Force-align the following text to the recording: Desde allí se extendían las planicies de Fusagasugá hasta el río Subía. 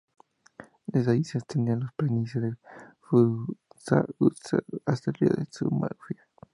Desde 0.87 1.11
allí 1.11 1.23
se 1.23 1.37
extendían 1.37 1.81
las 1.81 1.93
planicies 1.93 2.43
de 2.43 2.55
Fusagasugá 3.01 4.63
hasta 4.87 5.11
el 5.11 5.13
río 5.13 5.29
Subía. 5.51 6.27